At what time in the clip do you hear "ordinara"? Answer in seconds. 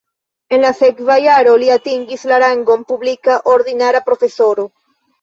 3.57-4.07